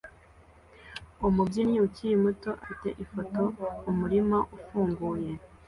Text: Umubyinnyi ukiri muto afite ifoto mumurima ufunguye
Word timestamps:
Umubyinnyi 1.27 1.77
ukiri 1.87 2.15
muto 2.23 2.49
afite 2.61 2.87
ifoto 3.03 3.41
mumurima 3.83 4.37
ufunguye 4.55 5.31